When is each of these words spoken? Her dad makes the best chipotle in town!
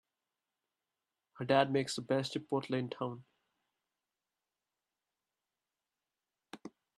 Her 1.33 1.45
dad 1.45 1.71
makes 1.71 1.95
the 1.95 2.01
best 2.01 2.33
chipotle 2.33 2.75
in 2.75 2.89
town! 2.89 3.23